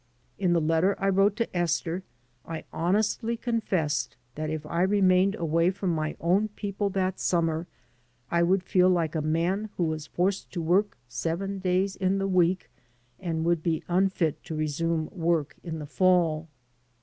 [0.39, 2.01] In the letter I wrote to Esther
[2.43, 7.67] I honestly confessed that if I remained away from my own people that summer
[8.31, 12.27] I would feel like a man who was forced to work seven days in the
[12.27, 12.71] week
[13.19, 16.47] and woidd be unfit to resume work in the fall.